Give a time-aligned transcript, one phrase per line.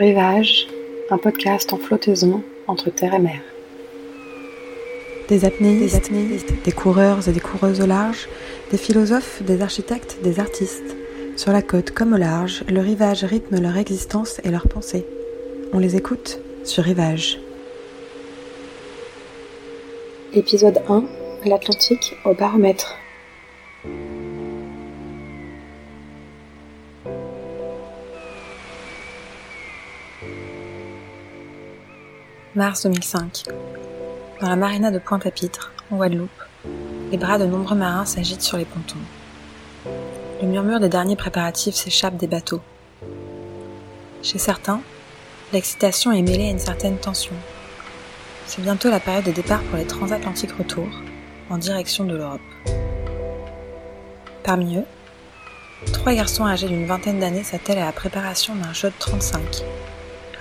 [0.00, 0.66] Rivage,
[1.10, 3.42] un podcast en flottaison entre terre et mer.
[5.28, 6.10] Des apnéistes,
[6.64, 8.26] des, coureurs et des coureuses au large,
[8.70, 10.96] des philosophes, des architectes, des artistes.
[11.36, 15.04] Sur la côte comme au large, le rivage rythme leur existence et leurs pensées.
[15.74, 17.38] On les écoute sur Rivage.
[20.32, 21.04] Épisode 1
[21.44, 22.99] L'Atlantique au baromètre.
[32.60, 33.44] Mars 2005.
[34.42, 36.28] Dans la marina de Pointe-à-Pitre, en Guadeloupe,
[37.10, 38.98] les bras de nombreux marins s'agitent sur les pontons.
[40.42, 42.60] Le murmure des derniers préparatifs s'échappe des bateaux.
[44.22, 44.82] Chez certains,
[45.54, 47.32] l'excitation est mêlée à une certaine tension.
[48.44, 51.00] C'est bientôt la période de départ pour les transatlantiques retours,
[51.48, 52.40] en direction de l'Europe.
[54.42, 54.86] Parmi eux,
[55.94, 59.40] trois garçons âgés d'une vingtaine d'années s'attellent à la préparation d'un jeu de 35,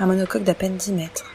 [0.01, 1.31] un monocoque d'à peine 10 mètres,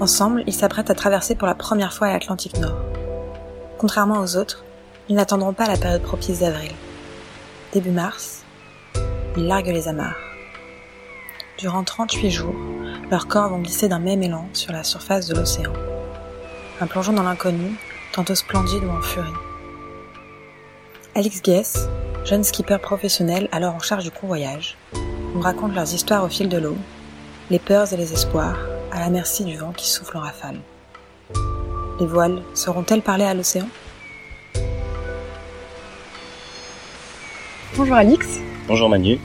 [0.00, 2.78] Ensemble, ils s'apprêtent à traverser pour la première fois l'Atlantique Nord.
[3.78, 4.64] Contrairement aux autres,
[5.08, 6.70] ils n'attendront pas la période propice d'avril.
[7.72, 8.44] Début mars,
[9.36, 10.14] ils larguent les amarres.
[11.58, 12.54] Durant 38 jours,
[13.10, 15.72] leurs corps vont glisser d'un même élan sur la surface de l'océan.
[16.80, 17.74] Un plongeon dans l'inconnu,
[18.12, 19.32] tantôt splendide ou en furie.
[21.16, 21.88] Alex Guess,
[22.24, 24.76] jeune skipper professionnel alors en charge du convoyage,
[25.34, 26.76] nous raconte leurs histoires au fil de l'eau,
[27.50, 28.58] les peurs et les espoirs,
[28.92, 30.58] à la merci du vent qui souffle en rafale.
[32.00, 33.68] Les voiles seront-elles parlées à l'océan?
[37.76, 38.26] Bonjour Alix.
[38.66, 39.18] Bonjour Manu.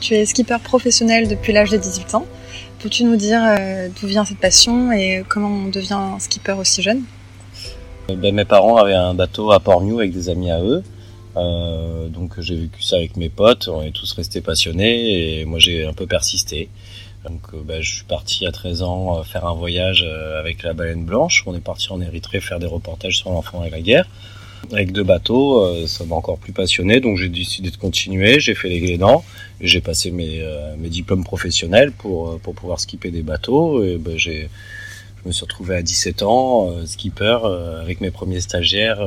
[0.00, 2.26] Tu es skipper professionnel depuis l'âge de 18 ans.
[2.78, 7.02] Peux-tu nous dire euh, d'où vient cette passion et comment on devient skipper aussi jeune?
[8.10, 10.82] Euh, ben, Mes parents avaient un bateau à Port-New avec des amis à eux.
[11.36, 15.58] Euh, donc j'ai vécu ça avec mes potes, on est tous restés passionnés et moi
[15.58, 16.68] j'ai un peu persisté.
[17.24, 20.62] Donc euh, bah, je suis parti à 13 ans euh, faire un voyage euh, avec
[20.62, 21.42] la baleine blanche.
[21.46, 24.08] On est parti en Érythrée faire des reportages sur l'enfant et la guerre.
[24.72, 28.40] Avec deux bateaux, ça m'a encore plus passionné, donc j'ai décidé de continuer.
[28.40, 29.24] J'ai fait les Glénans
[29.60, 30.44] j'ai passé mes,
[30.78, 33.84] mes diplômes professionnels pour, pour pouvoir skipper des bateaux.
[33.84, 34.50] Et bah, j'ai,
[35.22, 37.38] je me suis retrouvé à 17 ans, skipper,
[37.80, 38.98] avec mes premiers stagiaires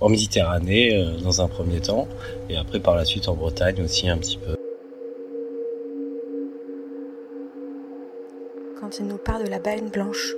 [0.00, 2.08] en Méditerranée dans un premier temps,
[2.48, 4.59] et après par la suite en Bretagne aussi un petit peu.
[8.90, 10.34] Quand il nous parle de la baleine blanche.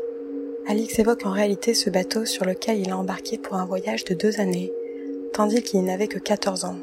[0.66, 4.12] Alix évoque en réalité ce bateau sur lequel il a embarqué pour un voyage de
[4.12, 4.70] deux années,
[5.32, 6.76] tandis qu'il n'avait que 14 ans.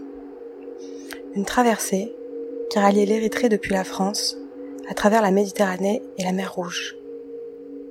[1.36, 2.12] Une traversée
[2.72, 4.36] qui ralliait l'Érythrée depuis la France,
[4.90, 6.96] à travers la Méditerranée et la mer Rouge.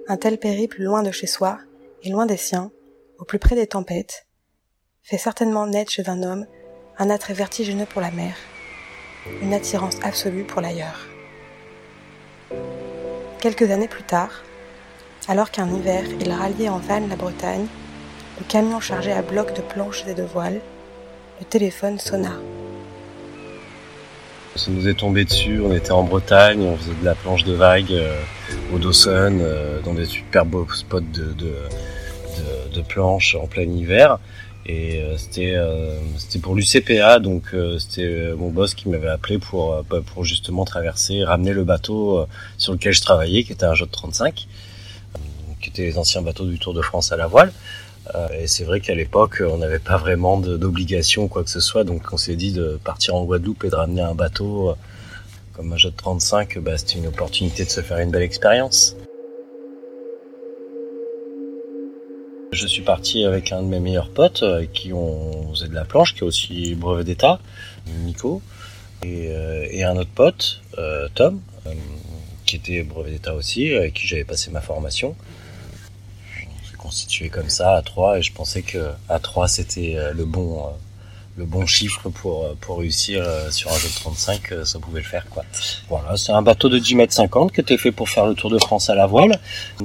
[0.08, 1.60] Un tel périple loin de chez soi
[2.02, 2.72] et loin des siens,
[3.20, 4.26] au plus près des tempêtes,
[5.02, 6.46] fait certainement naître chez un homme
[6.98, 8.34] un attrait vertigineux pour la mer,
[9.40, 11.07] une attirance absolue pour l'ailleurs.
[13.40, 14.42] Quelques années plus tard,
[15.28, 17.66] alors qu'un hiver il ralliait en vanne la Bretagne,
[18.36, 20.60] le camion chargé à blocs de planches et de voiles,
[21.38, 22.32] le téléphone sonna.
[24.56, 27.52] Ça nous est tombé dessus, on était en Bretagne, on faisait de la planche de
[27.52, 28.20] vagues euh,
[28.74, 31.38] au Dawson, euh, dans des super beaux spots de,
[32.88, 34.18] planches en plein hiver.
[34.68, 39.38] Et euh, c'était euh, c'était pour l'UCPA, donc euh, c'était mon boss qui m'avait appelé
[39.38, 42.26] pour bah, pour justement traverser, ramener le bateau
[42.58, 44.46] sur lequel je travaillais, qui était un de 35,
[45.62, 47.50] qui était les anciens bateaux du Tour de France à la voile.
[48.38, 51.84] et c'est vrai qu'à l'époque, on n'avait pas vraiment d'obligation ou quoi que ce soit,
[51.84, 54.74] donc on s'est dit de partir en Guadeloupe et de ramener un bateau
[55.54, 58.96] comme un de 35, bah, c'était une opportunité de se faire une belle expérience.
[62.50, 65.74] Je suis parti avec un de mes meilleurs potes avec euh, qui on faisait de
[65.74, 67.40] la planche, qui est aussi brevet d'état,
[67.86, 68.40] Nico,
[69.02, 71.42] et, euh, et, un autre pote, euh, Tom,
[72.46, 75.14] qui était brevet d'état aussi, avec qui j'avais passé ma formation.
[76.78, 80.62] Constitué comme ça à trois et je pensais que à trois c'était le bon
[81.38, 84.98] le bon chiffre pour, pour réussir euh, sur un jeu de 35, euh, ça pouvait
[84.98, 85.44] le faire quoi.
[85.88, 88.50] Voilà, c'est un bateau de 10 mètres 50 qui était fait pour faire le Tour
[88.50, 89.38] de France à la voile.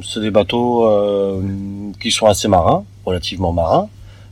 [0.03, 1.39] C'est des bateaux euh,
[2.01, 3.87] qui sont assez marins, relativement marins,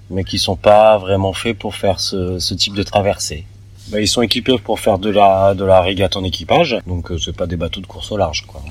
[0.10, 3.46] mais qui sont pas vraiment faits pour faire ce, ce type de traversée.
[3.90, 7.36] Ben, ils sont équipés pour faire de la de la régate en équipage, donc c'est
[7.36, 8.64] pas des bateaux de course au large quoi.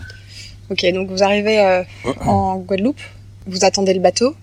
[0.70, 1.84] Ok, donc vous arrivez
[2.24, 3.00] en Guadeloupe,
[3.46, 4.34] vous attendez le bateau.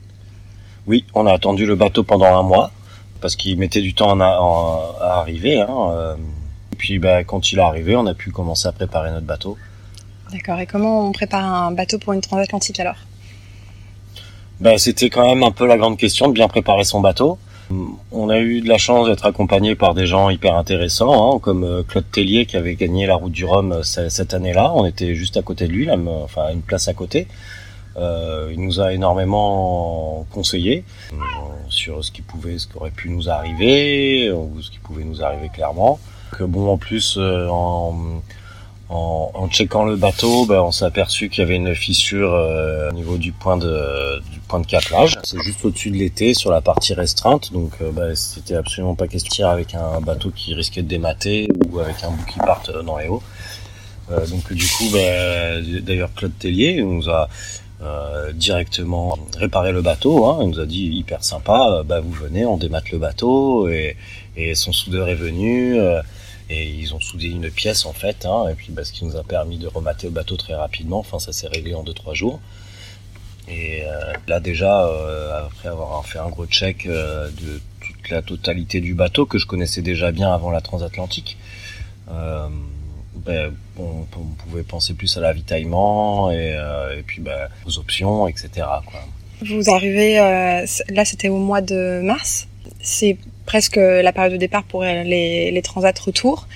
[0.85, 2.71] Oui, on a attendu le bateau pendant un mois
[3.19, 5.61] parce qu'il mettait du temps à, arriver.
[5.61, 6.15] Hein, euh.
[6.73, 9.57] Et puis bah, quand il est arrivé, on a pu commencer à préparer notre bateau.
[10.31, 10.59] D'accord.
[10.59, 12.97] Et comment on prépare un bateau pour une transatlantique alors?
[14.59, 17.37] Bah, C'était quand même un peu la grande question de bien préparer son bateau.
[18.11, 21.65] On a eu de la chance d'être accompagné par des gens hyper intéressants, hein, comme
[21.65, 24.71] euh, Claude Tellier qui avait gagné la route du Rhum euh, cette année-là.
[24.73, 27.27] On était juste à côté de lui, là, enfin une place à côté.
[27.97, 30.83] Euh, il nous a énormément conseillé
[31.13, 31.17] euh,
[31.69, 35.23] sur ce qui pouvait, ce qui aurait pu nous arriver ou ce qui pouvait nous
[35.23, 35.99] arriver clairement.
[36.31, 38.21] Que bon, en plus, en
[38.89, 42.89] en, en checkant le bateau, ben, on s'est aperçu qu'il y avait une fissure euh,
[42.89, 45.17] au niveau du point de du point de caplage.
[45.23, 47.51] C'est juste au-dessus de l'été, sur la partie restreinte.
[47.51, 51.79] Donc, euh, ben, c'était absolument pas question avec un bateau qui risquait de démater ou
[51.79, 53.23] avec un bout qui parte dans les hauts.
[54.09, 57.27] Euh, donc, du coup, ben, d'ailleurs, Claude Tellier nous a
[57.81, 60.25] euh, directement réparé le bateau.
[60.25, 60.39] Hein.
[60.41, 63.95] Il nous a dit hyper sympa, bah, vous venez, on démate le bateau et,
[64.35, 65.79] et son soudeur est venu
[66.49, 69.17] et ils ont soudé une pièce en fait, hein, et puis bah, ce qui nous
[69.17, 70.99] a permis de remater le bateau très rapidement.
[70.99, 72.39] Enfin, ça s'est réglé en 2-3 jours.
[73.49, 78.21] Et euh, là déjà, euh, après avoir fait un gros check euh, de toute la
[78.21, 81.37] totalité du bateau que je connaissais déjà bien avant la transatlantique,
[82.11, 82.47] euh,
[83.17, 86.57] ben, on, on, pouvait penser plus à l'avitaillement et,
[86.97, 88.49] et puis ben, aux options, etc.
[88.85, 89.01] Quoi.
[89.41, 92.47] Vous arrivez, là c'était au mois de mars.
[92.81, 96.47] C'est presque la période de départ pour les, les transats retour.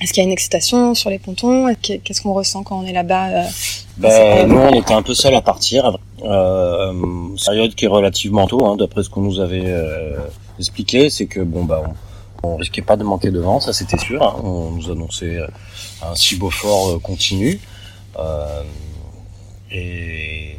[0.00, 1.72] Est-ce qu'il y a une excitation sur les pontons?
[1.80, 3.42] Qu'est-ce qu'on ressent quand on est là-bas euh,
[3.96, 5.96] ben, Nous, on était un peu seuls à partir.
[6.22, 6.92] Euh,
[7.44, 10.16] période qui est relativement tôt, hein, d'après ce qu'on nous avait euh,
[10.58, 11.94] expliqué, c'est que bon bah on,
[12.44, 14.22] on, risquait pas de manquer de vent, ça c'était sûr.
[14.22, 14.40] Hein.
[14.42, 15.38] On nous annonçait
[16.02, 17.60] un si beau fort continu.
[18.18, 18.62] Euh,
[19.70, 20.58] et,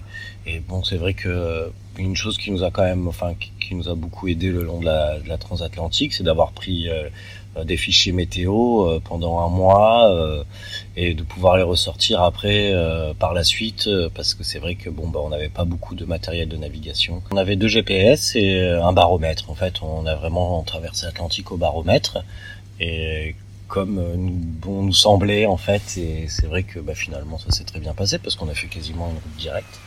[0.67, 3.95] bon, c'est vrai que une chose qui nous a quand même, enfin, qui, nous a
[3.95, 7.09] beaucoup aidé le long de la, transatlantique, c'est d'avoir pris euh,
[7.63, 10.43] des fichiers météo euh, pendant un mois euh,
[10.95, 14.75] et de pouvoir les ressortir après euh, par la suite, euh, parce que c'est vrai
[14.75, 17.21] que bon, bah, on n'avait pas beaucoup de matériel de navigation.
[17.31, 19.49] On avait deux GPS et un baromètre.
[19.49, 22.23] En fait, on a vraiment traversé l'Atlantique au baromètre
[22.79, 23.35] et
[23.67, 27.63] comme nous, bon nous semblait en fait et c'est vrai que bah, finalement ça s'est
[27.63, 29.79] très bien passé parce qu'on a fait quasiment une route directe.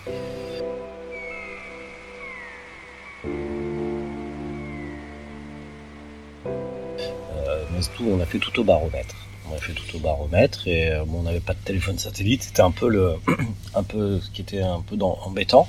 [7.80, 9.14] Tout, on a fait tout au baromètre.
[9.50, 12.42] On a fait tout au baromètre et euh, bon, on n'avait pas de téléphone satellite.
[12.42, 13.14] C'était un peu le,
[13.74, 15.68] un peu ce qui était un peu dans, embêtant.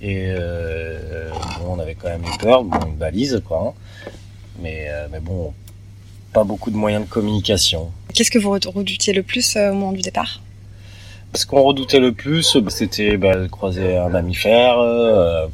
[0.00, 3.74] Et euh, bon, on avait quand même eu peur, bon, une balise quoi.
[3.74, 4.10] Hein.
[4.60, 5.52] Mais, euh, mais bon,
[6.32, 7.90] pas beaucoup de moyens de communication.
[8.14, 10.40] Qu'est-ce que vous redoutiez le plus au moment du départ?
[11.34, 14.78] Ce qu'on redoutait le plus, bah, c'était bah, croiser un mammifère.
[14.78, 15.46] Euh,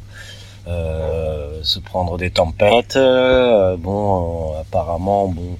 [1.63, 2.95] se prendre des tempêtes.
[2.95, 5.57] Euh, bon, euh, apparemment, bon,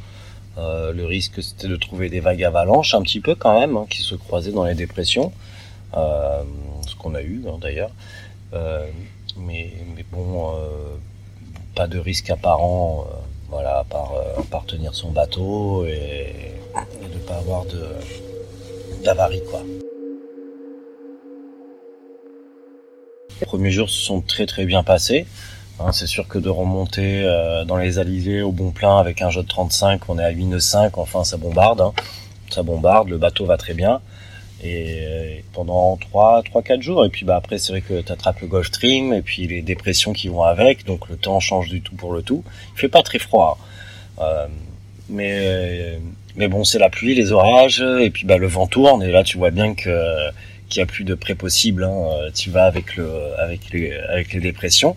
[0.58, 4.02] le risque c'était de trouver des vagues avalanches un petit peu quand même, hein, qui
[4.02, 5.32] se croisaient dans les dépressions,
[5.94, 7.92] ce qu'on a eu hein, d'ailleurs.
[9.38, 10.54] mais, mais bon,
[11.76, 13.06] pas de risque apparent,
[13.50, 16.54] voilà, à part tenir son bateau et,
[17.04, 17.86] et de pas avoir de
[19.04, 19.62] d'avarie quoi.
[23.42, 25.26] Les premiers jours se sont très très bien passés.
[25.80, 29.30] Hein, c'est sûr que de remonter euh, dans les alizés au bon plein avec un
[29.30, 31.82] jeu de 35, on est à 8,5, enfin ça bombarde.
[31.82, 31.94] Hein.
[32.50, 34.00] Ça bombarde, le bateau va très bien.
[34.64, 37.06] Et euh, pendant 3, 3 4 jours.
[37.06, 39.62] Et puis bah, après, c'est vrai que tu attrapes le Gulf Stream et puis les
[39.62, 40.86] dépressions qui vont avec.
[40.86, 42.44] Donc le temps change du tout pour le tout.
[42.76, 43.58] Il fait pas très froid.
[44.18, 44.24] Hein.
[44.24, 44.48] Euh,
[45.10, 46.00] mais,
[46.38, 47.82] mais bon, c'est la pluie, les orages.
[47.82, 49.04] Et puis bah, le vent tourne.
[49.04, 50.30] Et là, tu vois bien que
[50.70, 51.84] qu'il n'y a plus de pré possible.
[51.84, 52.30] Hein.
[52.34, 54.96] Tu vas avec le avec les avec les dépressions.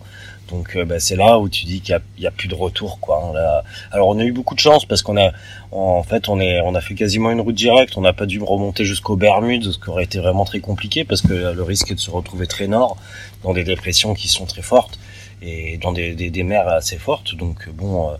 [0.49, 2.99] Donc euh, bah, c'est là où tu dis qu'il y, y a, plus de retour
[2.99, 3.33] quoi.
[3.35, 3.63] Hein.
[3.91, 5.31] Alors on a eu beaucoup de chance parce qu'on a
[5.71, 7.97] en fait on a fait quasiment une route directe.
[7.97, 11.21] On n'a pas dû remonter jusqu'aux Bermudes, ce qui aurait été vraiment très compliqué parce
[11.21, 12.97] que le risque est de se retrouver très nord
[13.43, 14.99] dans des dépressions qui sont très fortes
[15.41, 17.35] et dans des, mers assez fortes.
[17.35, 18.09] Donc bon.
[18.09, 18.13] Euh,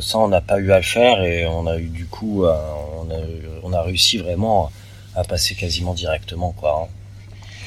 [0.00, 2.56] ça on n'a pas eu à le faire et on a eu du coup euh,
[3.62, 4.70] on a, réussi vraiment
[5.14, 6.88] à passer quasiment directement quoi hein,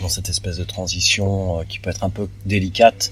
[0.01, 3.11] dans cette espèce de transition euh, qui peut être un peu délicate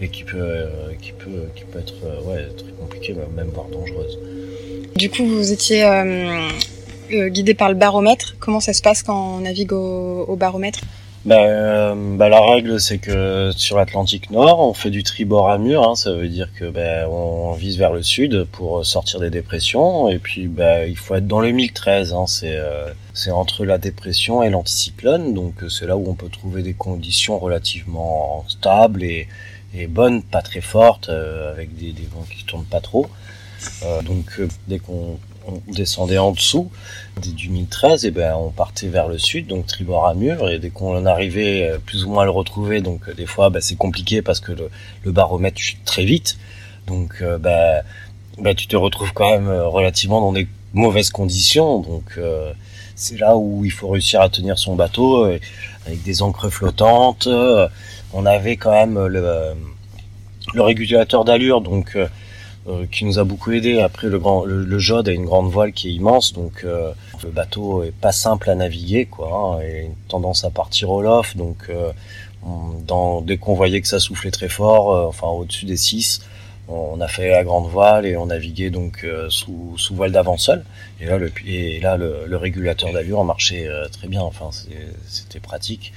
[0.00, 0.68] et qui peut, euh,
[1.00, 4.18] qui peut, qui peut être euh, ouais, très compliquée, même voire dangereuse.
[4.96, 8.36] Du coup, vous étiez euh, guidé par le baromètre.
[8.38, 10.80] Comment ça se passe quand on navigue au, au baromètre?
[11.26, 15.58] Bah, euh, bah, la règle c'est que sur l'Atlantique Nord, on fait du tribord à
[15.58, 19.28] mur, hein, ça veut dire que bah, on vise vers le sud pour sortir des
[19.28, 23.64] dépressions, et puis bah, il faut être dans le 1013, hein, c'est euh, c'est entre
[23.64, 29.02] la dépression et l'anticyclone, donc c'est là où on peut trouver des conditions relativement stables
[29.02, 29.26] et,
[29.76, 33.06] et bonnes, pas très fortes, euh, avec des, vents qui tournent pas trop.
[33.84, 35.18] Euh, donc euh, dès qu'on
[35.48, 36.70] on descendait en dessous
[37.22, 40.70] du 1013, et ben on partait vers le sud, donc tribord à mur, et dès
[40.70, 44.40] qu'on arrivait plus ou moins à le retrouver, donc des fois ben, c'est compliqué parce
[44.40, 46.36] que le, baromètre chute très vite.
[46.88, 47.82] Donc, bah,
[48.38, 51.78] bah, tu te retrouves quand même relativement dans des mauvaises conditions.
[51.78, 52.18] Donc,
[52.96, 55.28] c'est là où il faut réussir à tenir son bateau
[55.86, 57.28] avec des encres flottantes.
[58.12, 59.54] On avait quand même le,
[60.54, 61.96] le régulateur d'allure, donc
[62.68, 63.78] euh, qui nous a beaucoup aidé.
[63.78, 66.90] Après, le, grand, le, Jode a une grande voile qui est immense, donc euh,
[67.22, 71.00] le bateau est pas simple à naviguer, quoi, hein, et une tendance à partir au
[71.00, 71.36] lof.
[71.36, 71.92] Donc, euh,
[72.88, 76.22] dans, dès qu'on voyait que ça soufflait très fort, enfin au-dessus des 6,
[76.68, 80.64] on a fait la grande voile et on naviguait donc sous, sous voile d'avant seul.
[81.00, 84.22] Et là, le, et là, le, le régulateur d'allure marchait très bien.
[84.22, 84.50] Enfin,
[85.06, 85.92] c'était pratique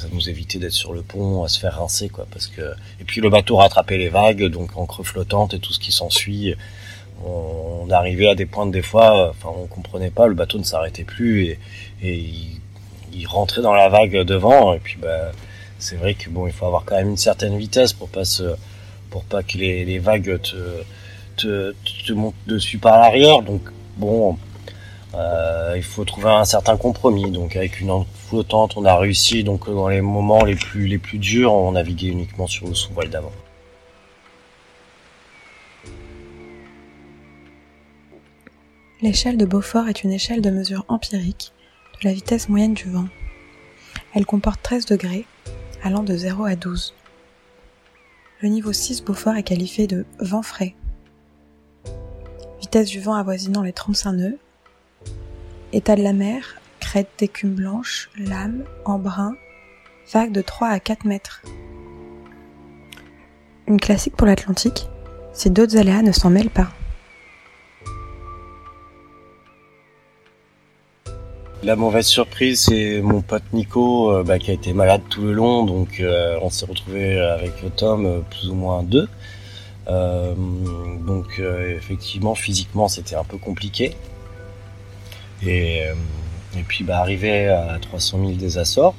[0.00, 2.62] ça nous évitait d'être sur le pont à se faire rincer quoi parce que
[3.00, 6.54] et puis le bateau rattrapait les vagues donc encre flottante et tout ce qui s'ensuit
[7.24, 11.04] on, arrivait à des points des fois enfin on comprenait pas le bateau ne s'arrêtait
[11.04, 11.58] plus et,
[12.02, 12.24] et
[13.12, 15.32] il, rentrait dans la vague devant et puis bah
[15.80, 18.54] c'est vrai que bon il faut avoir quand même une certaine vitesse pour pas se
[19.10, 20.56] pour pas que les, vagues te,
[21.36, 21.74] te,
[22.06, 23.62] te montent dessus par l'arrière donc
[23.96, 24.38] bon
[25.14, 27.30] euh, il faut trouver un certain compromis.
[27.30, 29.44] Donc avec une flottante, on a réussi.
[29.44, 33.10] Donc dans les moments les plus les plus durs, on naviguait uniquement sur le sous-voile
[33.10, 33.32] d'avant.
[39.02, 41.52] L'échelle de Beaufort est une échelle de mesure empirique
[42.02, 43.06] de la vitesse moyenne du vent.
[44.14, 45.24] Elle comporte 13 degrés,
[45.82, 46.94] allant de 0 à 12.
[48.42, 50.74] Le niveau 6 Beaufort est qualifié de vent frais.
[52.62, 54.38] Vitesse du vent avoisinant les 35 nœuds
[55.74, 59.34] État de la mer, crête d'écume blanche, lame, embrun,
[60.10, 61.42] vague de 3 à 4 mètres.
[63.66, 64.88] Une classique pour l'Atlantique,
[65.34, 66.70] si d'autres aléas ne s'en mêlent pas.
[71.62, 75.32] La mauvaise surprise, c'est mon pote Nico euh, bah, qui a été malade tout le
[75.34, 79.06] long, donc euh, on s'est retrouvé avec Tom euh, plus ou moins deux.
[79.86, 81.38] donc
[81.76, 83.94] effectivement, physiquement, c'était un peu compliqué.
[85.42, 85.82] Et,
[86.66, 88.94] puis bah, arrivé à 300 000 des Açores.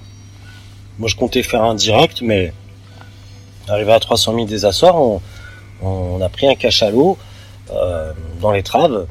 [0.99, 2.53] Moi je comptais faire un direct, mais
[3.69, 5.21] arrivé à 300 000 des Açores, on,
[5.81, 7.17] on a pris un cachalot
[8.39, 9.07] dans les traves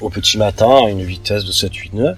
[0.00, 2.16] au petit matin à une vitesse de 7-8 nœuds.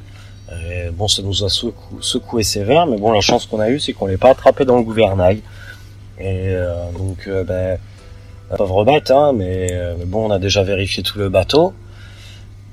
[0.53, 3.93] Et bon, ça nous a secoué sévère, mais bon, la chance qu'on a eue, c'est
[3.95, 5.43] qu'on l'ait pas attrapé dans le gouvernail.
[6.19, 7.79] Et euh, donc, euh, ben,
[8.57, 11.73] pauvre bête, hein, mais, mais, bon, on a déjà vérifié tout le bateau.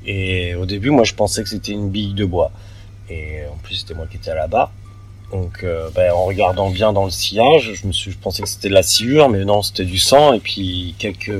[0.06, 2.52] Et au début, moi, je pensais que c'était une bille de bois.
[3.10, 4.72] Et en plus, c'était moi qui étais à la barre.
[5.32, 8.50] Donc, euh, ben, en regardant bien dans le sillage, je me suis, je pensais que
[8.50, 10.34] c'était de la sciure, mais non, c'était du sang.
[10.34, 11.32] Et puis quelques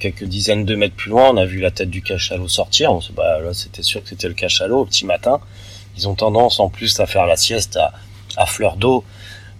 [0.00, 2.92] quelques dizaines de mètres plus loin, on a vu la tête du cachalot sortir.
[2.92, 5.40] On bah, là, c'était sûr que c'était le cachalot au petit matin.
[5.96, 7.92] Ils ont tendance, en plus, à faire la sieste à,
[8.36, 9.04] à fleur d'eau.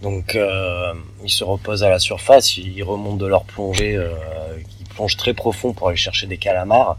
[0.03, 0.93] Donc, euh,
[1.23, 4.11] ils se reposent à la surface, ils, remontent de leur plongée, euh,
[4.81, 6.97] ils plongent très profond pour aller chercher des calamars.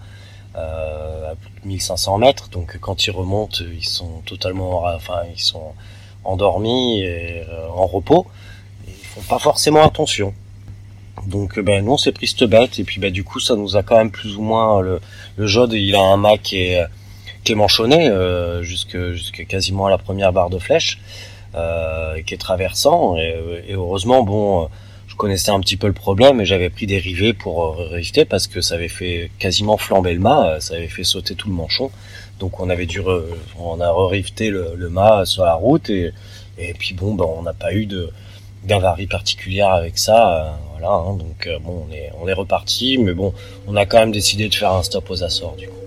[0.57, 2.49] Euh, à plus de 1500 mètres.
[2.49, 5.71] Donc quand ils remontent, ils sont totalement, enfin ils sont
[6.25, 8.27] endormis et euh, en repos.
[8.85, 10.33] ils font pas forcément attention.
[11.27, 13.77] Donc ben nous on s'est pris cette bête et puis ben du coup ça nous
[13.77, 14.99] a quand même plus ou moins le,
[15.37, 16.85] le Jode il a un mât qui est
[17.43, 20.99] qui est manchonné euh, jusque jusque quasiment à la première barre de flèche
[21.53, 23.35] euh, qui est traversant et,
[23.67, 24.69] et, heureusement bon
[25.11, 28.23] je connaissais un petit peu le problème et j'avais pris des rivets pour euh, rifter
[28.23, 31.49] parce que ça avait fait quasiment flamber le mât, euh, ça avait fait sauter tout
[31.49, 31.91] le manchon.
[32.39, 33.01] Donc on avait dû,
[33.59, 36.13] on a rifté le, le, mât sur la route et,
[36.57, 38.09] et puis bon, ben on n'a pas eu de
[38.63, 40.93] d'avarie particulière avec ça, euh, voilà.
[40.93, 43.33] Hein, donc bon, on est on est reparti, mais bon,
[43.67, 45.81] on a quand même décidé de faire un stop aux Açores du coup.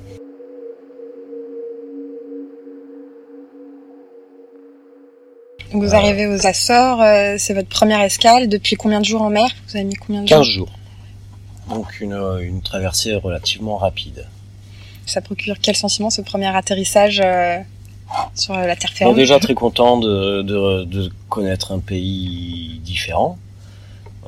[5.74, 8.48] vous arrivez aux Açores, euh, c'est votre première escale.
[8.48, 10.70] Depuis combien de jours en mer Vous avez mis combien de 15 jours
[11.68, 14.26] Donc une, euh, une, traversée relativement rapide.
[15.06, 17.58] Ça procure quel sentiment ce premier atterrissage euh,
[18.34, 23.38] sur la terre ferme Déjà très content de, de, de, connaître un pays différent,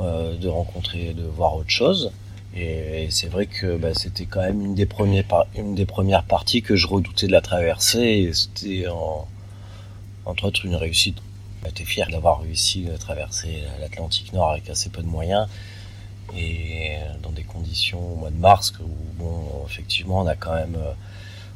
[0.01, 2.13] euh, de rencontrer, de voir autre chose.
[2.55, 5.25] Et, et c'est vrai que bah, c'était quand même une des, premiers
[5.57, 8.31] une des premières parties que je redoutais de la traversée.
[8.33, 9.27] C'était en,
[10.25, 11.19] entre autres une réussite
[11.67, 15.49] J'étais fier d'avoir réussi à traverser l'Atlantique Nord avec assez peu de moyens
[16.37, 16.93] et
[17.25, 20.77] dans des conditions au mois de mars où bon effectivement on a quand même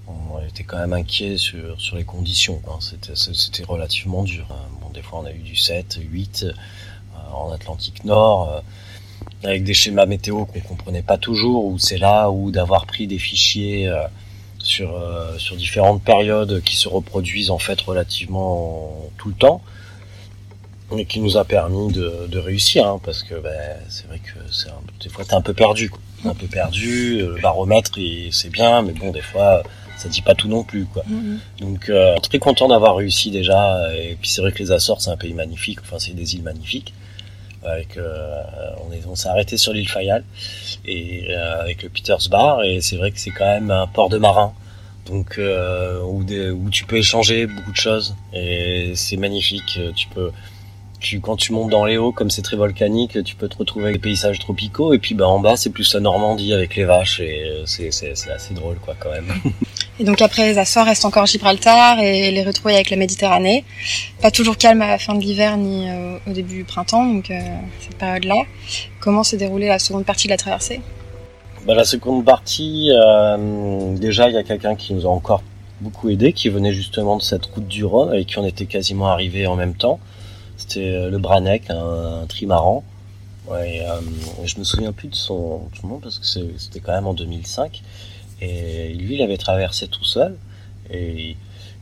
[0.08, 2.78] on était quand même inquiet sur, sur les conditions hein.
[2.80, 4.68] c'était relativement dur hein.
[4.80, 6.52] bon des fois on a eu du 7 8 euh,
[7.32, 8.60] en Atlantique Nord euh,
[9.44, 13.18] avec des schémas météo qu'on comprenait pas toujours ou c'est là où d'avoir pris des
[13.18, 14.02] fichiers euh,
[14.58, 14.94] sur
[15.38, 19.62] sur différentes périodes qui se reproduisent en fait relativement tout le temps
[20.94, 24.38] mais qui nous a permis de, de réussir, hein, parce que ben, c'est vrai que
[24.68, 26.00] un, des fois t'es un peu perdu, quoi.
[26.24, 27.18] un peu perdu.
[27.18, 27.92] Le baromètre,
[28.32, 29.62] c'est bien, mais bon, des fois,
[30.00, 31.04] ça dit pas tout non plus, quoi.
[31.60, 33.94] Donc, euh, très content d'avoir réussi déjà.
[33.94, 35.78] Et puis c'est vrai que les Açores, c'est un pays magnifique.
[35.82, 36.94] Enfin, c'est des îles magnifiques.
[37.62, 38.42] Avec, euh,
[38.88, 40.24] on est, on s'est arrêté sur l'île Fayal
[40.86, 44.08] et euh, avec le Peters Bar, et c'est vrai que c'est quand même un port
[44.08, 44.54] de marins
[45.04, 49.78] donc euh, où, des, où tu peux échanger beaucoup de choses et c'est magnifique.
[49.94, 50.30] Tu peux
[51.00, 53.86] tu, quand tu montes dans les hauts, comme c'est très volcanique, tu peux te retrouver
[53.86, 54.92] avec des paysages tropicaux.
[54.92, 57.20] Et puis bah, en bas, c'est plus la Normandie avec les vaches.
[57.20, 59.32] Et euh, c'est, c'est, c'est assez drôle, quoi, quand même.
[59.98, 63.64] Et donc après les Açores, reste encore Gibraltar et les retrouver avec la Méditerranée.
[64.22, 67.30] Pas toujours calme à la fin de l'hiver ni euh, au début du printemps, donc
[67.30, 67.40] euh,
[67.80, 68.42] cette période-là.
[69.00, 70.80] Comment s'est déroulée la seconde partie de la traversée?
[71.66, 75.42] Bah, La seconde partie, euh, déjà, il y a quelqu'un qui nous a encore
[75.82, 79.08] beaucoup aidé, qui venait justement de cette route du Rhône, avec qui on était quasiment
[79.08, 79.98] arrivés en même temps.
[80.56, 82.84] C'était le Branec, un, trimaran.
[83.50, 84.00] Ouais, euh,
[84.44, 87.82] je me souviens plus de son, nom parce que c'était quand même en 2005.
[88.40, 90.36] Et lui, il avait traversé tout seul.
[90.90, 91.36] Et,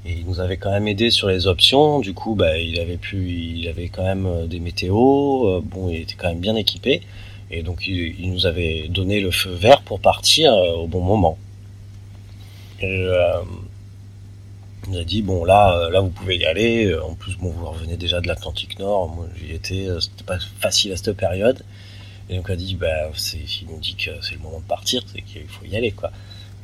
[0.05, 1.99] il nous avait quand même aidé sur les options.
[1.99, 5.49] Du coup, bah, il avait pu, il avait quand même euh, des météos.
[5.49, 7.03] Euh, bon, il était quand même bien équipé.
[7.51, 11.37] Et donc, il, nous avait donné le feu vert pour partir euh, au bon moment.
[12.81, 13.07] Et,
[14.87, 16.95] il nous a dit bon là, là vous pouvez y aller.
[16.97, 19.09] En plus, bon, vous revenez déjà de l'Atlantique Nord.
[19.09, 19.89] Moi, j'y étais.
[20.01, 21.63] C'était pas facile à cette période.
[22.31, 25.03] Et donc, il a dit bah, il nous dit que c'est le moment de partir,
[25.07, 26.11] c'est qu'il faut y aller, quoi.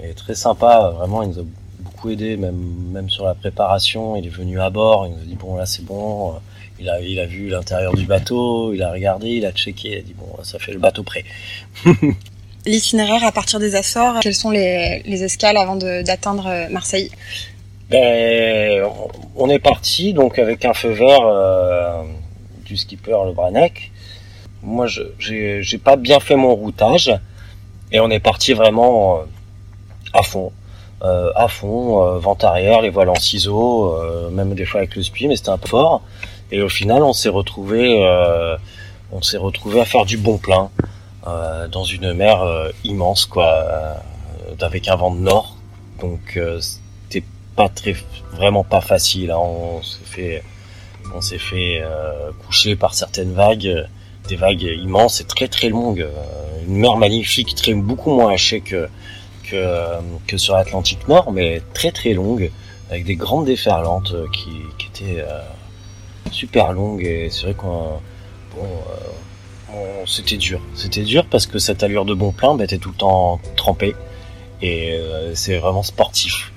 [0.03, 1.45] Et très sympa, vraiment, il nous a
[1.81, 2.57] beaucoup aidé, même,
[2.93, 4.17] même sur la préparation.
[4.17, 6.35] Il est venu à bord, il nous a dit bon là c'est bon.
[6.81, 9.99] Il a, il a vu l'intérieur du bateau, il a regardé, il a checké, il
[9.99, 11.25] a dit bon ça fait le bateau prêt.
[12.67, 17.11] L'itinéraire à partir des Açores, quelles sont les, les escales avant d'atteindre Marseille?
[17.91, 18.83] Ben,
[19.37, 22.03] On est parti donc avec un feu vert euh,
[22.65, 23.93] du skipper Le Branec.
[24.63, 27.13] Moi j'ai pas bien fait mon routage
[27.93, 29.21] et on est parti vraiment
[30.14, 30.52] à fond.
[31.02, 34.96] Euh, à fond, euh, vente arrière, les voiles en ciseaux, euh, même des fois avec
[34.96, 36.03] le spi, mais c'était un peu fort.
[36.50, 38.00] Et au final, on s'est retrouvé,
[39.11, 40.70] on s'est retrouvé à faire du bon plein
[41.72, 42.44] dans une mer
[42.85, 43.64] immense, quoi,
[44.61, 45.57] avec un vent de nord.
[46.00, 46.38] Donc
[47.09, 47.24] c'était
[47.57, 47.96] pas très,
[48.33, 49.33] vraiment pas facile.
[49.33, 49.38] Hein.
[49.38, 50.44] On s'est fait,
[51.12, 51.83] on s'est fait
[52.46, 53.88] coucher par certaines vagues,
[54.29, 56.07] des vagues immenses et très très longues.
[56.68, 58.88] Une mer magnifique, très beaucoup moins hachée que
[59.48, 62.50] que, que sur l'Atlantique Nord, mais très très longue,
[62.90, 65.40] avec des grandes déferlantes euh, qui, étaient euh,
[66.30, 67.04] super longues.
[67.04, 68.00] Et c'est vrai qu'on
[68.59, 70.61] euh, c'était dur.
[70.74, 73.94] C'était dur parce que cette allure de bon plein bah, tout le temps trempée.
[74.62, 74.98] Et
[75.35, 76.52] c'est vraiment sportif.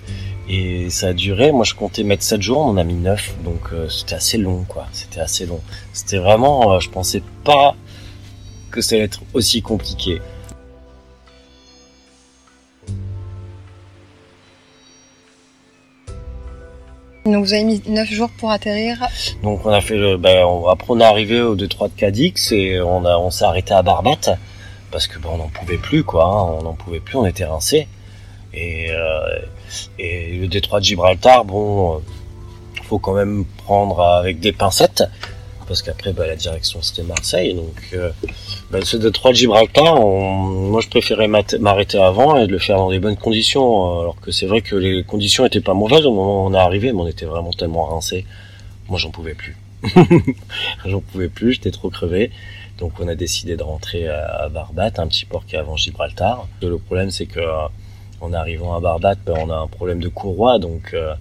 [0.47, 3.35] Et ça a duré, moi je comptais mettre 7 jours, on en a mis 9,
[3.43, 5.59] donc c'était assez long quoi, c'était assez long.
[5.91, 7.75] C'était vraiment, je pensais pas
[8.71, 10.21] que ça allait être aussi compliqué.
[17.31, 18.97] Donc vous avez mis 9 jours pour atterrir.
[19.43, 22.79] Donc on a fait le, ben, après on est arrivé au détroit de Cadix et
[22.79, 24.29] on a, on s'est arrêté à Barbate
[24.91, 26.57] parce que ben, on n'en pouvait plus quoi, hein.
[26.59, 27.87] on n'en pouvait plus, on était rincé.
[28.53, 29.39] Et, euh,
[29.99, 32.01] et le détroit de Gibraltar, bon,
[32.83, 35.03] faut quand même prendre avec des pincettes
[35.67, 38.11] parce qu'après bah, la direction c'était Marseille donc euh,
[38.71, 42.89] bah, ce détroit de Gibraltar moi je préférais m'arrêter avant et de le faire dans
[42.89, 46.45] des bonnes conditions alors que c'est vrai que les conditions étaient pas mauvaises au moment
[46.45, 48.25] où on est arrivé mais on était vraiment tellement rincé
[48.87, 49.57] moi j'en pouvais plus.
[50.85, 52.31] J'en pouvais plus j'étais trop crevé.
[52.79, 56.47] Donc on a décidé de rentrer à Barbate un petit port qui est avant Gibraltar.
[56.61, 57.41] Le problème c'est que
[58.21, 61.13] en arrivant à Barbate ben, on a un problème de courroie donc euh,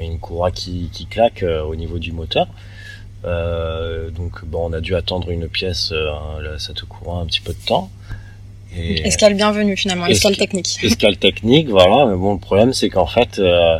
[0.00, 2.46] une courroie qui, qui claque euh, au niveau du moteur
[3.26, 7.52] euh, donc bon, on a dû attendre une pièce, euh, cette courant un petit peu
[7.52, 7.90] de temps.
[8.76, 10.78] Et escale bienvenue finalement, escale technique.
[10.82, 12.06] Escale technique, voilà.
[12.06, 13.78] Mais bon, le problème c'est qu'en fait, euh,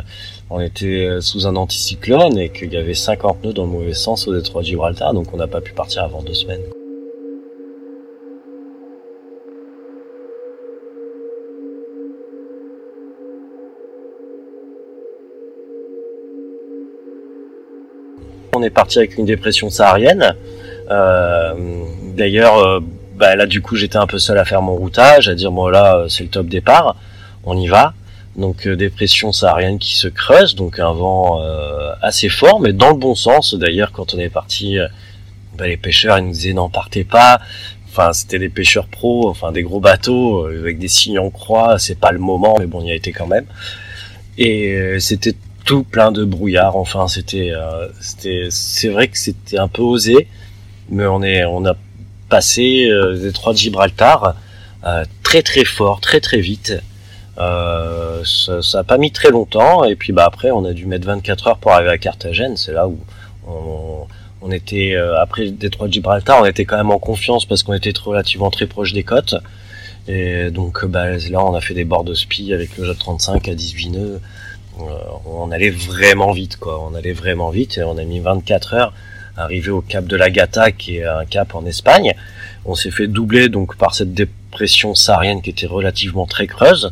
[0.49, 4.27] on était sous un anticyclone et qu'il y avait 50 nœuds dans le mauvais sens
[4.27, 6.61] au détroit de Gibraltar, donc on n'a pas pu partir avant deux semaines.
[18.55, 20.35] On est parti avec une dépression saharienne.
[20.89, 21.53] Euh,
[22.15, 22.79] d'ailleurs, euh,
[23.15, 25.67] bah, là du coup j'étais un peu seul à faire mon routage, à dire bon
[25.67, 26.95] là c'est le top départ,
[27.43, 27.93] on y va.
[28.35, 31.41] Donc euh, dépression saharienne qui se creuse, donc un vent
[32.01, 33.55] assez fort, mais dans le bon sens.
[33.55, 34.77] D'ailleurs quand on est parti,
[35.57, 37.39] bah, les pêcheurs ils nous disaient n'en partez pas.
[37.89, 41.79] Enfin c'était des pêcheurs pros, enfin des gros bateaux avec des signes en croix.
[41.79, 43.45] C'est pas le moment, mais bon il y a été quand même.
[44.37, 45.35] Et c'était
[45.67, 46.77] tout plein de brouillard.
[46.77, 50.27] Enfin, c'était, euh, c'était, c'est vrai que c'était un peu osé,
[50.89, 51.75] mais on est, on a
[52.29, 54.35] passé euh, les trois de Gibraltar
[54.85, 56.73] euh, très très fort, très très vite.
[57.37, 60.85] Euh, ça, ça a pas mis très longtemps, et puis bah après, on a dû
[60.85, 62.55] mettre 24 heures pour arriver à Carthagène.
[62.55, 62.97] C'est là où
[63.45, 64.07] on,
[64.41, 67.73] on était euh, après Détroit de Gibraltar, on était quand même en confiance parce qu'on
[67.73, 69.35] était relativement très proche des côtes.
[70.07, 73.49] Et donc bah, là, on a fait des bords de spi avec le jet 35
[73.49, 74.21] à 18 nœuds.
[74.81, 76.81] Euh, on allait vraiment vite, quoi.
[76.81, 78.93] On allait vraiment vite et on a mis 24 heures
[79.35, 82.13] à arriver au cap de la Gata, qui est un cap en Espagne.
[82.65, 86.91] On s'est fait doubler donc par cette dépression saharienne qui était relativement très creuse.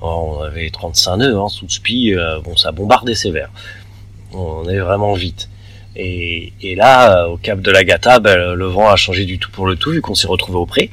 [0.00, 3.50] On avait 35 nœuds hein, sous spi, euh, bon ça bombardait sévère.
[4.32, 5.48] On est vraiment vite.
[5.96, 9.66] Et, là, au cap de la Gata, ben, le vent a changé du tout pour
[9.66, 10.90] le tout vu qu'on s'est retrouvé au pré.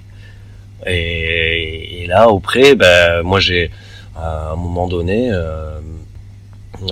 [0.87, 3.69] Et, et là, au pré, ben, moi j'ai
[4.15, 5.79] à un moment donné euh,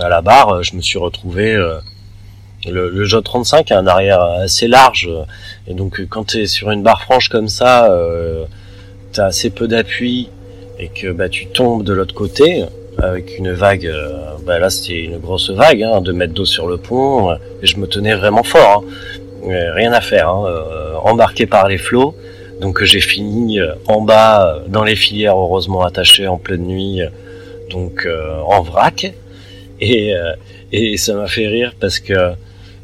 [0.02, 1.54] à la barre, je me suis retrouvé.
[1.54, 1.78] euh,
[2.66, 5.10] le, le J35 a un arrière assez large,
[5.66, 8.46] et donc quand tu es sur une barre franche comme ça, euh,
[9.12, 10.30] tu as assez peu d'appui
[10.78, 12.64] et que bah, tu tombes de l'autre côté
[13.02, 13.86] avec une vague.
[13.86, 17.36] euh, bah, là, c'était une grosse vague, hein, deux mètres d'eau sur le pont, euh,
[17.62, 18.82] et je me tenais vraiment fort.
[18.86, 19.50] hein.
[19.50, 22.14] Euh, rien à faire, hein, euh, embarqué par les flots.
[22.60, 27.02] Donc j'ai fini euh, en bas, euh, dans les filières, heureusement attachées en pleine nuit,
[27.02, 27.08] euh,
[27.70, 29.12] donc euh, en vrac.
[29.80, 30.34] Et, euh,
[30.72, 32.34] et ça m'a fait rire parce que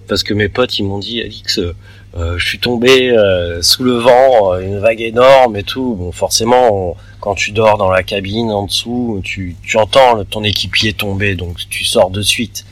[0.09, 1.75] parce que mes potes ils m'ont dit Alix, euh,
[2.17, 5.95] euh, je suis tombé euh, sous le vent, euh, une vague énorme et tout.
[5.95, 10.93] Bon, forcément, quand tu dors dans la cabine en dessous, tu, tu entends ton équipier
[10.93, 12.67] tomber, donc tu sors de suite.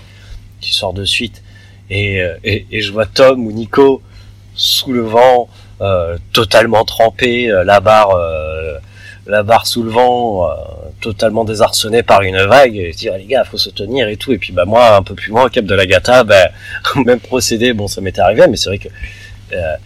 [0.60, 1.42] Tu sors de suite.
[1.90, 4.02] Et, et, et je vois Tom ou Nico
[4.54, 5.48] sous le vent,
[5.80, 8.10] euh, totalement trempé, la barre,
[9.28, 10.54] la barre sous le vent, euh,
[11.00, 12.76] totalement désarçonné par une vague.
[12.76, 14.32] Et dis Ah, les gars, faut se tenir et tout.
[14.32, 16.48] Et puis bah moi, un peu plus loin, au cap de la Gata, bah,
[17.04, 17.72] même procédé.
[17.72, 18.88] Bon, ça m'était arrivé, mais c'est vrai que
[19.52, 19.76] euh,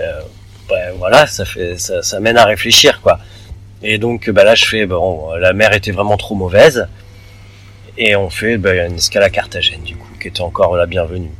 [0.00, 0.20] euh,
[0.68, 3.18] bah, voilà, ça fait, ça, ça mène à réfléchir quoi.
[3.82, 6.86] Et donc bah là, je fais bon, la mer était vraiment trop mauvaise.
[7.96, 11.30] Et on fait bah, une escale à Carthagène, du coup, qui était encore la bienvenue.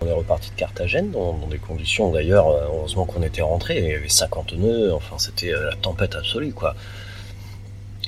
[0.00, 3.88] On est reparti de Carthagène dans, des conditions d'ailleurs, euh, heureusement qu'on était rentré, il
[3.88, 6.74] y avait 50 nœuds, enfin c'était euh, la tempête absolue quoi.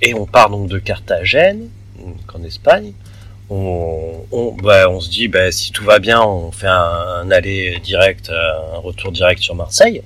[0.03, 1.69] Et on part donc de Carthagène,
[2.33, 2.93] en Espagne.
[3.51, 7.79] On, on, bah, on se dit, bah, si tout va bien, on fait un, aller
[7.81, 10.03] direct, euh, un retour direct sur Marseille.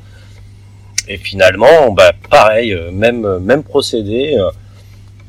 [1.06, 4.36] Et finalement, bah, pareil, même, même procédé.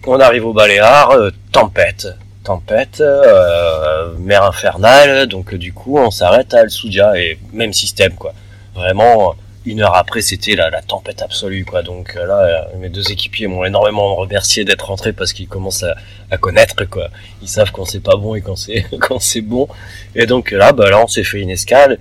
[0.08, 1.15] On arrive au Baléares,
[1.52, 2.08] tempête,
[2.45, 5.27] tempête, euh, mer infernale.
[5.27, 8.34] Donc euh, du coup, on s'arrête à Al-Soudia et même système quoi.
[8.75, 11.81] Vraiment, une heure après, c'était la, tempête absolue quoi.
[11.81, 15.86] Donc euh, là, mes deux équipiers m'ont énormément remercié d'être rentrés parce qu'ils commencent
[16.31, 17.10] à, connaître quoi.
[17.41, 18.41] Ils savent quand c'est pas bon et
[18.99, 19.67] quand c'est bon.
[20.15, 21.97] Et donc là, bah là, on s'est fait une escale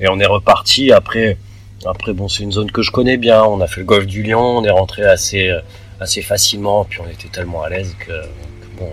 [0.00, 1.38] et on est reparti après.
[1.86, 3.44] Après, bon, c'est une zone que je connais bien.
[3.44, 5.54] On a fait le golfe du Lion, on est rentré assez,
[6.00, 8.90] assez facilement, puis on était tellement à l'aise que, que bon,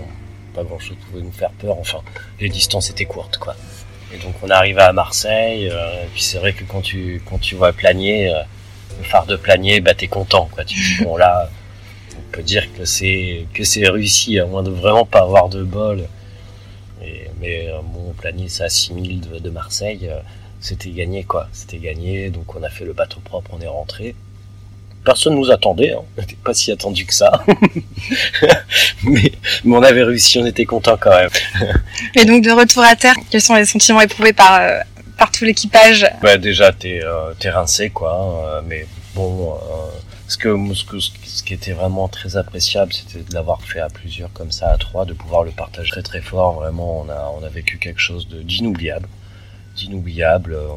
[0.51, 1.77] pas grand chose pouvait nous faire peur.
[1.79, 1.99] Enfin,
[2.39, 3.55] les distances étaient courtes, quoi.
[4.13, 7.39] Et donc, on arrivé à Marseille, euh, et puis c'est vrai que quand tu, quand
[7.39, 8.41] tu vois Planier, euh,
[8.97, 10.65] le phare de Planier, bah, t'es content, quoi.
[10.65, 11.49] Tu bon, là,
[12.17, 15.63] on peut dire que c'est, que c'est réussi, à moins de vraiment pas avoir de
[15.63, 16.07] bol.
[17.39, 20.07] Mais, euh, bon, Planier, c'est à 6000 de, Marseille.
[20.59, 24.13] c'était gagné quoi, c'était gagné, donc on a fait le bateau propre, on est rentré.
[25.03, 26.01] Personne nous attendait, hein.
[26.17, 27.43] on n'était pas si attendu que ça.
[29.03, 29.31] mais,
[29.63, 31.29] mais on avait réussi, on était content quand même.
[32.15, 34.79] Et donc de retour à terre, quels sont les sentiments éprouvés par, euh,
[35.17, 36.05] par tout l'équipage?
[36.21, 38.13] Bah, déjà, t'es euh, t'es rincé quoi,
[38.59, 38.85] hein, mais
[39.15, 39.57] bon, euh,
[40.27, 43.87] ce, que, ce, que, ce qui était vraiment très appréciable, c'était de l'avoir fait à
[43.89, 46.53] plusieurs comme ça, à trois, de pouvoir le partager très très fort.
[46.61, 49.07] Vraiment, on a, on a vécu quelque chose de- d'inoubliable,
[49.75, 50.53] d'inoubliable.
[50.53, 50.67] euh,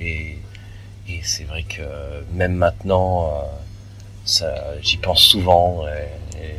[0.00, 0.38] et
[1.08, 1.82] et c'est vrai que
[2.32, 3.28] même maintenant,
[4.42, 5.86] euh, j'y pense souvent.
[5.86, 6.08] Et,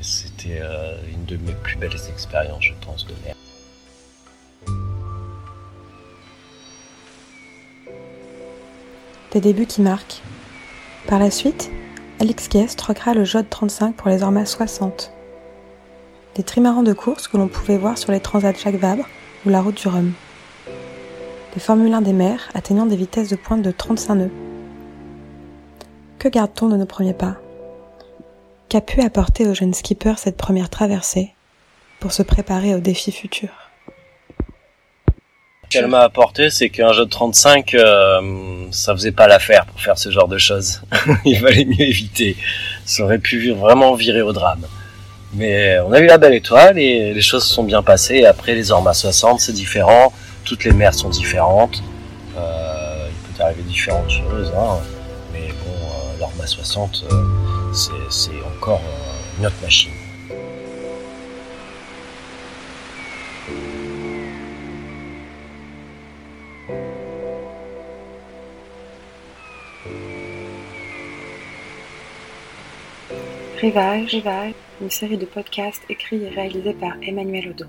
[0.01, 3.36] c'était euh, une de mes plus belles expériences, je pense, de mer.
[9.32, 10.21] Des débuts qui marquent.
[11.08, 11.71] Par la suite,
[12.19, 15.12] Alex Guest troquera le Jod 35 pour les Orma 60.
[16.36, 19.08] Des trimarans de course que l'on pouvait voir sur les transats Jacques Vabre
[19.45, 20.13] ou la route du Rhum.
[21.54, 24.32] Des Formule 1 des mers atteignant des vitesses de pointe de 35 nœuds.
[26.18, 27.36] Que garde-t-on de nos premiers pas?
[28.70, 31.34] Qu'a pu apporter au jeune skipper cette première traversée
[32.00, 33.63] pour se préparer aux défis futurs
[35.74, 38.22] qu'elle m'a apporté, c'est qu'un jeu de 35, euh,
[38.70, 40.82] ça faisait pas l'affaire pour faire ce genre de choses.
[41.26, 42.38] Il valait mieux éviter.
[42.86, 44.68] Ça aurait pu vraiment virer au drame.
[45.34, 48.24] Mais on a eu la belle étoile et les choses se sont bien passées.
[48.24, 50.13] Après, les Orma 60, c'est différent.
[50.45, 51.82] Toutes les mers sont différentes.
[52.38, 54.51] Euh, il peut arriver différentes choses.
[54.58, 54.79] Hein.
[55.32, 58.82] Mais bon, euh, l'Orma 60, euh, c'est encore
[59.39, 59.91] une autre machine.
[73.60, 77.65] Rivage, Rivage, une série de podcasts écrits et réalisés par Emmanuel Odo.